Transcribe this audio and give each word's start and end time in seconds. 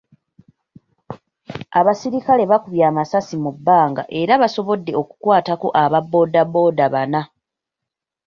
Abasirikale 1.79 2.43
baakubye 2.51 2.83
amasasi 2.89 3.35
mu 3.43 3.51
bbanga 3.55 4.03
era 4.19 4.33
baasobodde 4.41 4.91
okukwatako 5.01 5.67
aba 5.83 5.99
boda 6.11 6.41
boda 6.53 6.85
bana. 6.93 7.21